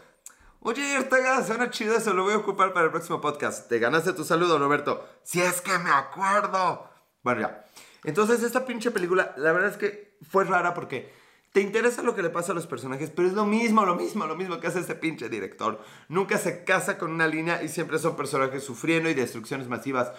[0.62, 3.70] Oye, Ortega, suena chido eso, lo voy a ocupar para el próximo podcast.
[3.70, 5.08] Te ganaste tu saludo, Roberto.
[5.24, 6.90] Si es que me acuerdo.
[7.24, 7.66] Bueno, ya.
[8.04, 11.14] Entonces, esta pinche película, la verdad es que fue rara porque
[11.54, 14.26] te interesa lo que le pasa a los personajes, pero es lo mismo, lo mismo,
[14.26, 15.82] lo mismo que hace este pinche director.
[16.10, 20.12] Nunca se casa con una línea y siempre son personajes sufriendo y destrucciones masivas.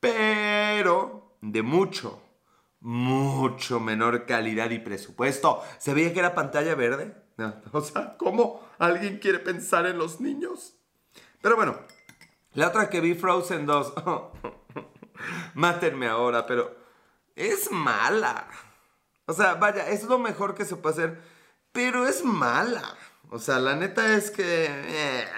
[0.00, 2.22] Pero de mucho,
[2.80, 5.62] mucho menor calidad y presupuesto.
[5.78, 7.14] ¿Se veía que era pantalla verde?
[7.72, 10.76] o sea, ¿cómo alguien quiere pensar en los niños?
[11.42, 11.76] Pero bueno,
[12.54, 13.92] la otra que vi Frozen 2.
[15.54, 16.74] Mátenme ahora, pero
[17.34, 18.46] es mala.
[19.26, 21.22] O sea, vaya, es lo mejor que se puede hacer,
[21.72, 22.96] pero es mala.
[23.30, 24.66] O sea, la neta es que...
[24.66, 25.28] Eh,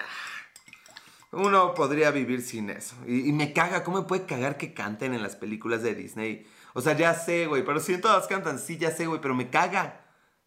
[1.35, 2.95] uno podría vivir sin eso.
[3.05, 6.47] Y, me caga, ¿cómo me puede cagar que canten en las películas de Disney?
[6.73, 9.35] O sea, ya sé, güey, pero si en todas cantan, sí, ya sé, güey, pero
[9.35, 10.01] me caga.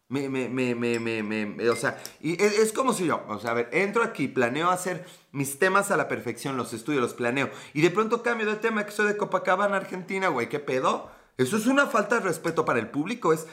[0.07, 3.53] Me, me, me, me, me, o sea, y es, como si yo, o sea, a
[3.53, 7.81] ver, entro aquí, planeo hacer mis temas a la perfección, los estudio, los planeo, y
[7.81, 11.11] de pronto cambio de tema, que soy de Copacabana, Argentina, güey, ¿qué pedo?
[11.37, 13.45] Eso es una falta de respeto para el público, es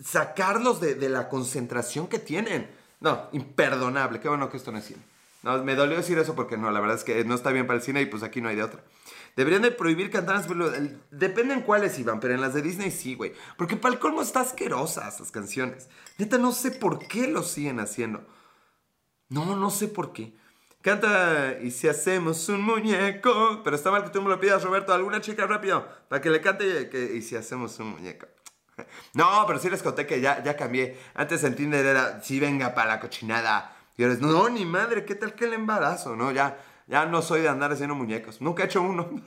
[0.00, 2.70] sacarlos de, de la concentración que tienen.
[3.00, 5.02] No, imperdonable, qué bueno que esto no es cine.
[5.46, 7.76] No, me dolió decir eso porque no, la verdad es que no está bien para
[7.76, 8.82] el cine y pues aquí no hay de otra.
[9.36, 13.32] Deberían de prohibir cantar en Dependen cuáles, iban, pero en las de Disney sí, güey.
[13.56, 15.88] Porque para el está asquerosa esas canciones.
[16.18, 18.26] Neta, no sé por qué lo siguen haciendo.
[19.28, 20.36] No, no sé por qué.
[20.82, 23.60] Canta y si hacemos un muñeco.
[23.62, 24.92] Pero está mal que tú me lo pidas, Roberto.
[24.92, 25.86] Alguna chica rápido.
[26.08, 28.26] Para que le cante que, y si hacemos un muñeco.
[29.14, 30.98] No, pero sí les conté que ya, ya cambié.
[31.14, 33.75] Antes en Tinder era, sí, venga para la cochinada.
[33.96, 36.16] Y ahora es, no, ni madre, ¿qué tal que el embarazo?
[36.16, 38.40] No, ya, ya no soy de andar haciendo muñecos.
[38.40, 39.10] Nunca he hecho uno.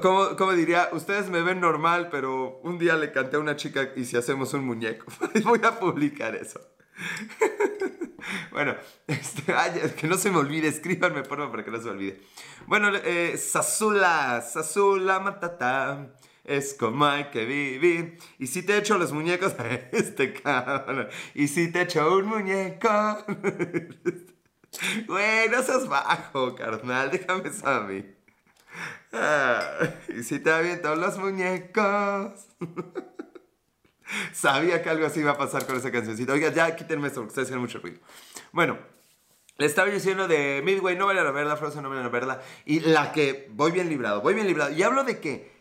[0.00, 4.04] Como, diría, ustedes me ven normal, pero un día le canté a una chica y
[4.04, 5.06] si hacemos un muñeco.
[5.44, 6.60] Voy a publicar eso.
[8.52, 9.42] bueno, este,
[9.96, 12.20] que no se me olvide, escríbanme por favor para que no se me olvide.
[12.66, 16.14] Bueno, eh, Sazula, Sazula Matata,
[16.46, 18.18] es como hay que vivir.
[18.38, 19.54] Y si te echo los muñecos,
[19.92, 21.08] este cabrón.
[21.34, 23.24] Y si te echo un muñeco.
[25.06, 28.04] Güey, no seas bajo, carnal, déjame eso a mí.
[30.14, 32.46] Y si te aviento los muñecos.
[34.32, 36.32] Sabía que algo así iba a pasar con esa cancioncita.
[36.34, 38.00] Oiga, ya quítenme esto porque ustedes haciendo mucho ruido.
[38.52, 38.78] Bueno,
[39.56, 42.42] le estaba diciendo de Midway, no vale a verla, Frozen no vale a verla.
[42.66, 44.72] Y la que voy bien librado, voy bien librado.
[44.72, 45.55] Y hablo de que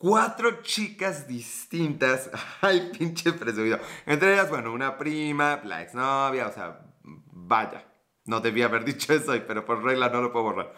[0.00, 2.30] cuatro chicas distintas.
[2.62, 3.78] Ay, pinche presumido.
[4.06, 7.86] Entre ellas, bueno, una prima, la exnovia, o sea, vaya.
[8.24, 10.74] No debía haber dicho eso, pero por regla no lo puedo borrar.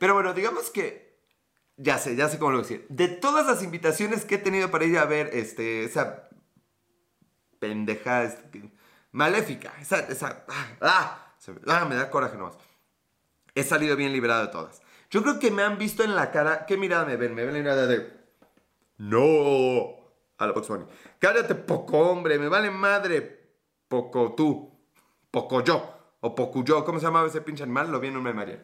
[0.00, 1.06] Pero bueno, digamos que.
[1.78, 2.86] Ya sé, ya sé cómo lo decir.
[2.88, 6.30] De todas las invitaciones que he tenido para ir a ver este, esa
[7.58, 8.72] pendeja este,
[9.12, 11.34] maléfica, esa, esa, ah, ah,
[11.66, 12.56] ah, me da coraje nomás.
[13.54, 14.80] He salido bien liberado de todas.
[15.10, 17.34] Yo creo que me han visto en la cara, ¿qué mirada me ven?
[17.34, 18.25] Me ven la mirada de,
[18.98, 19.96] no,
[20.38, 20.84] a la Box Bunny.
[21.18, 23.50] Cállate, poco hombre, me vale madre,
[23.88, 24.72] poco tú,
[25.30, 27.90] poco yo, o poco yo, ¿cómo se llamaba ese pinche animal?
[27.90, 28.62] Lo vi en un María.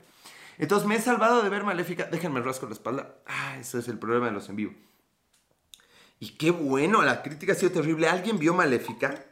[0.58, 2.04] Entonces me he salvado de ver Maléfica.
[2.04, 3.16] Déjenme rasco la espalda.
[3.26, 4.74] Ah, ese es el problema de los en vivo.
[6.20, 8.08] Y qué bueno, la crítica ha sido terrible.
[8.08, 9.26] ¿Alguien vio Maléfica?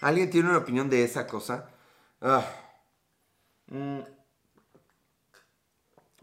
[0.00, 1.70] ¿Alguien tiene una opinión de esa cosa?
[2.20, 2.44] Ah.
[3.68, 4.00] Mm.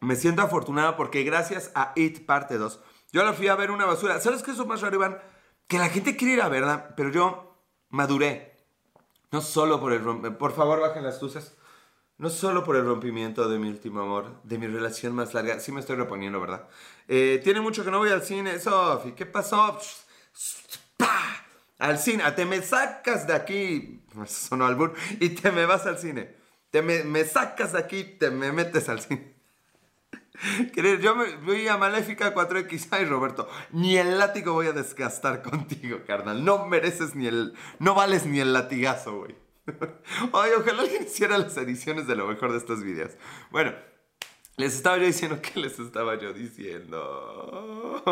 [0.01, 2.79] Me siento afortunado porque gracias a It Parte 2,
[3.17, 4.21] yo la fui a ver una basura.
[4.21, 5.17] ¿Sabes qué es lo más raro, Iván?
[5.67, 7.57] Que la gente quiere ir a verla, pero yo
[7.89, 8.55] maduré.
[9.31, 10.01] No solo por el...
[10.37, 11.57] Por favor, bajen las luces.
[12.19, 15.71] No solo por el rompimiento de mi último amor, de mi relación más larga, sí
[15.71, 16.67] me estoy reponiendo, ¿verdad?
[17.07, 19.79] Eh, tiene mucho que no voy al cine, Sofi, ¿qué pasó?
[21.79, 26.35] Al cine, te me sacas de aquí, sonó albur, y te me vas al cine.
[26.69, 29.36] Te me, me sacas de aquí, te me metes al cine.
[30.73, 32.87] Querer, yo me voy a Maléfica 4X.
[32.91, 36.43] Ay, Roberto, ni el látigo voy a desgastar contigo, carnal.
[36.43, 37.53] No mereces ni el.
[37.79, 39.35] No vales ni el latigazo, güey.
[40.33, 43.11] Ay, ojalá alguien hiciera las ediciones de lo mejor de estos videos.
[43.51, 43.73] Bueno,
[44.59, 48.03] les estaba yo diciendo que les estaba yo diciendo.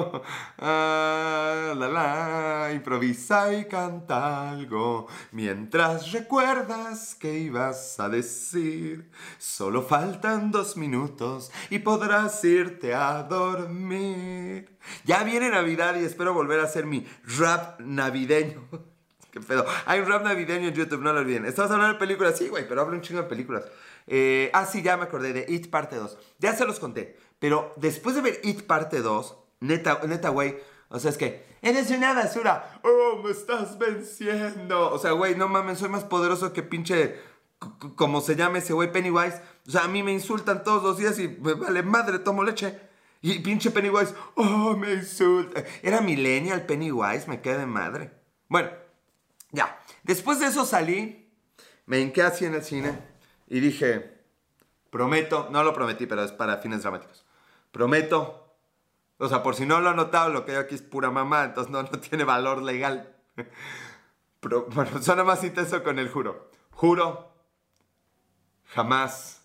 [0.60, 9.10] Ah, la la, improvisa y canta algo mientras recuerdas que ibas a decir.
[9.40, 14.78] Solo faltan dos minutos y podrás irte a dormir.
[15.04, 17.08] Ya viene Navidad y espero volver a hacer mi
[17.40, 18.68] rap navideño.
[19.32, 19.66] ¿Qué pedo?
[19.88, 21.46] Hay un rap navideño en YouTube, no lo olviden.
[21.46, 23.66] Estamos hablando de películas, sí, güey, pero hablo un chingo de películas.
[24.08, 26.18] Eh, ah, sí, ya me acordé de It Parte 2.
[26.40, 27.18] Ya se los conté.
[27.40, 30.58] Pero después de ver It Parte 2, neta, neta, güey,
[30.90, 32.80] o sea, es que, eres una basura.
[32.84, 34.92] Oh, me estás venciendo.
[34.92, 37.20] O sea, güey, no mames, soy más poderoso que pinche,
[37.96, 39.42] como se llame ese güey, Pennywise.
[39.68, 42.80] O sea, a mí me insultan todos los días y me vale madre, tomo leche.
[43.22, 45.64] Y pinche Pennywise, oh, me insulta.
[45.82, 48.12] Era millennial Pennywise, me quedé de madre.
[48.48, 48.70] Bueno,
[49.52, 49.82] ya.
[50.04, 51.32] Después de eso salí,
[51.88, 53.15] me hinqué así en el cine
[53.48, 54.22] y dije,
[54.90, 57.26] prometo, no lo prometí, pero es para fines dramáticos.
[57.72, 58.56] Prometo,
[59.18, 61.44] o sea, por si no lo han notado, lo que hay aquí es pura mamá,
[61.44, 63.16] entonces no, no tiene valor legal.
[64.40, 66.52] Pero, bueno, suena más intenso con el juro.
[66.72, 67.34] Juro
[68.68, 69.44] jamás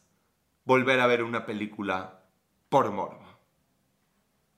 [0.64, 2.20] volver a ver una película
[2.68, 3.24] por morbo.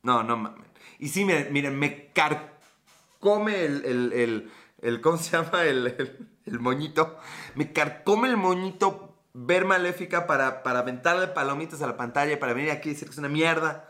[0.02, 0.66] No, no mames.
[0.98, 4.50] Y sí, miren, miren me carcome el
[4.82, 5.62] el ¿cómo se llama?
[5.62, 7.16] El, el, moñito.
[7.54, 12.70] Me carcome el moñito ver Maléfica para, para aventarle palomitas a la pantalla, para venir
[12.70, 13.88] aquí y decir que es una mierda.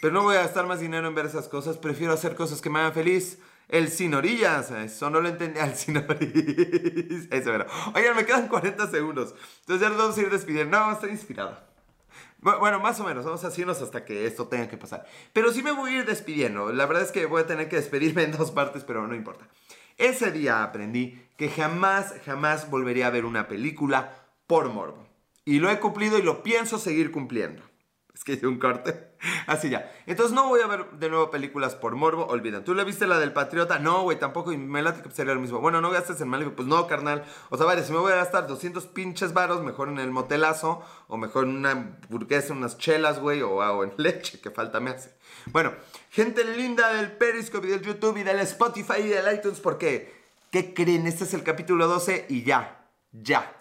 [0.00, 2.70] Pero no voy a gastar más dinero en ver esas cosas, prefiero hacer cosas que
[2.70, 3.38] me hagan feliz.
[3.68, 7.28] El sin orillas, eso no lo entendía, el sin orillas.
[7.30, 7.66] Eso era.
[7.94, 9.34] Oigan, me quedan 40 segundos.
[9.60, 10.78] Entonces ya nos vamos a ir despidiendo.
[10.78, 11.56] No, estoy inspirado.
[12.40, 15.04] Bueno, más o menos, vamos a hacernos hasta que esto tenga que pasar.
[15.34, 16.72] Pero sí me voy a ir despidiendo.
[16.72, 19.46] La verdad es que voy a tener que despedirme en dos partes, pero no importa.
[19.98, 24.19] Ese día aprendí que jamás, jamás volvería a ver una película
[24.50, 25.06] por morbo.
[25.44, 27.62] Y lo he cumplido y lo pienso seguir cumpliendo.
[28.12, 29.12] Es que hice un corte.
[29.46, 29.92] Así ya.
[30.06, 32.64] Entonces no voy a ver de nuevo películas por morbo, olviden.
[32.64, 33.78] ¿Tú le viste la del Patriota?
[33.78, 34.50] No, güey, tampoco.
[34.50, 35.60] Y me late que sería lo mismo.
[35.60, 36.56] Bueno, no gastes en Malibu.
[36.56, 37.24] Pues no, carnal.
[37.50, 40.82] O sea, vale, si me voy a gastar 200 pinches varos, mejor en el motelazo.
[41.06, 43.42] O mejor en una hamburguesa, unas chelas, güey.
[43.42, 45.14] O, o en leche, que falta me hace.
[45.46, 45.72] Bueno,
[46.10, 49.60] gente linda del Periscope y del YouTube y del Spotify y del iTunes.
[49.60, 50.12] Porque,
[50.50, 51.06] ¿qué creen?
[51.06, 52.88] Este es el capítulo 12 y ya.
[53.12, 53.59] Ya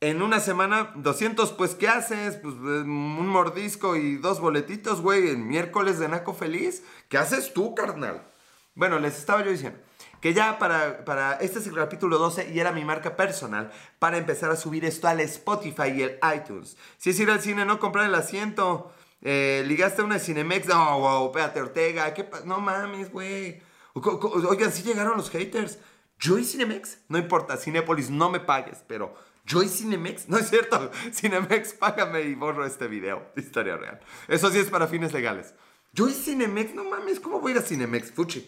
[0.00, 2.36] en una semana, 200, pues, ¿qué haces?
[2.36, 6.82] Pues eh, un mordisco y dos boletitos, güey, el miércoles de Naco Feliz.
[7.08, 8.22] ¿Qué haces tú, carnal?
[8.74, 9.78] Bueno, les estaba yo diciendo
[10.20, 14.18] que ya para, para, este es el capítulo 12 y era mi marca personal para
[14.18, 16.76] empezar a subir esto al Spotify y el iTunes.
[16.98, 18.92] Si es ir al cine, no comprar el asiento.
[19.22, 20.66] Eh, ligaste una Cinemex.
[20.66, 22.12] No, wow, espérate, Ortega.
[22.12, 23.62] ¿qué no mames, güey.
[23.94, 25.78] Oigan, sí llegaron los haters.
[26.18, 29.14] Yo y Cinemex, no importa, Cinépolis, no me pagues, pero
[29.46, 34.00] yo y Cinemex, no es cierto, Cinemex, págame y borro este video, historia real.
[34.26, 35.54] Eso sí es para fines legales.
[35.92, 38.10] Yo y Cinemex, no mames, ¿cómo voy a ir a Cinemex?
[38.10, 38.46] Fuchi.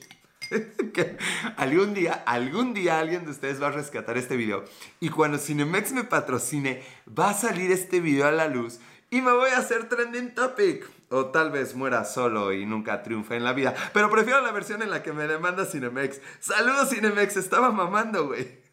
[1.56, 4.64] algún día, algún día alguien de ustedes va a rescatar este video.
[4.98, 8.80] Y cuando Cinemex me patrocine, va a salir este video a la luz
[9.10, 10.90] y me voy a hacer trending topic.
[11.10, 13.74] O tal vez muera solo y nunca triunfe en la vida.
[13.94, 16.20] Pero prefiero la versión en la que me demanda Cinemex.
[16.40, 18.67] Saludos Cinemex, estaba mamando, güey.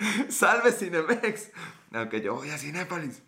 [0.28, 1.50] Salve Cinemex.
[1.92, 3.22] Aunque yo voy a Cinépolis.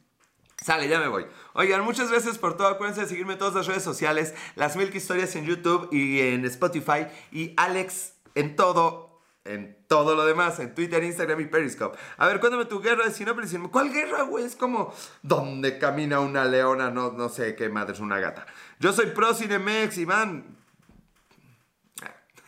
[0.63, 1.27] Sale, ya me voy.
[1.55, 2.69] Oigan, muchas gracias por todo.
[2.69, 4.33] Acuérdense de seguirme en todas las redes sociales.
[4.55, 7.07] Las Milk Historias en YouTube y en Spotify.
[7.33, 9.11] Y Alex en todo.
[9.45, 11.99] En todo lo demás, en Twitter, Instagram y Periscope.
[12.17, 13.53] A ver, cuéntame tu guerra de Cinépolis.
[13.73, 14.45] ¿Cuál guerra, güey?
[14.45, 18.47] Es como donde camina una leona, no, no sé qué madre es una gata.
[18.79, 20.62] Yo soy pro Cinemex, Iván.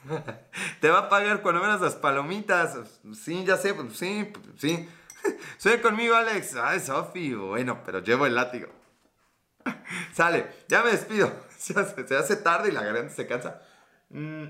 [0.81, 2.77] Te va a pagar cuando veas las palomitas.
[3.15, 4.89] Sí, ya sé, pues, sí, sí.
[5.59, 6.57] Soy conmigo, Alex.
[6.57, 7.35] Ay, Sofi.
[7.35, 8.69] Bueno, pero llevo el látigo.
[10.13, 11.33] Sale, ya me despido.
[11.59, 13.63] Se hace, tarde y la garganta se cansa.
[14.11, 14.45] Mm.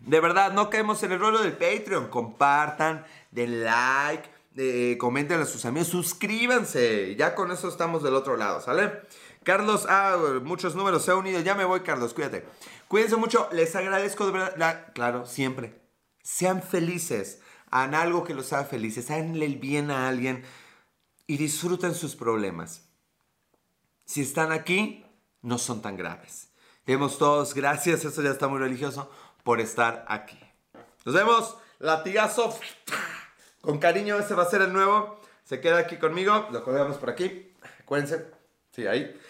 [0.00, 2.08] De verdad, no caemos en el rollo del Patreon.
[2.08, 7.14] Compartan, den like, eh, comenten a sus amigos, suscríbanse.
[7.16, 9.02] Ya con eso estamos del otro lado, ¿sale?
[9.44, 11.40] Carlos, ah, muchos números se han unido.
[11.40, 12.44] Ya me voy, Carlos, cuídate.
[12.88, 14.92] Cuídense mucho, les agradezco de verdad.
[14.94, 15.80] claro, siempre.
[16.22, 17.40] Sean felices.
[17.70, 19.10] Hagan algo que los haga felices.
[19.10, 20.44] Háganle el bien a alguien
[21.26, 22.88] y disfruten sus problemas.
[24.04, 25.04] Si están aquí,
[25.42, 26.50] no son tan graves.
[26.86, 29.10] Demos todos gracias, eso ya está muy religioso,
[29.42, 30.38] por estar aquí.
[31.04, 32.58] Nos vemos, latigazo.
[33.60, 35.18] Con cariño, ese va a ser el nuevo.
[35.44, 37.54] Se queda aquí conmigo, lo colgamos por aquí.
[37.80, 38.26] Acuérdense,
[38.72, 39.18] sí, ahí.